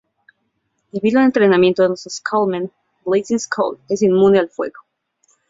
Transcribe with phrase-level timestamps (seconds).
[0.91, 2.71] Debido al entrenamiento de los Skull Men,
[3.05, 4.79] Blazing Skull es inmune al fuego.